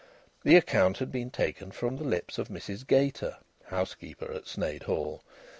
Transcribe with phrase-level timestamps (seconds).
[0.41, 5.21] The account had been taken from the lips of Mrs Gater, housekeeper at Sneyd Hall.